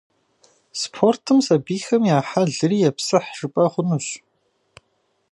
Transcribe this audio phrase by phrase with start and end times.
[0.81, 4.07] Спортым сабийхэм я хьэлри епсыхь жыпӀэ хъунущ.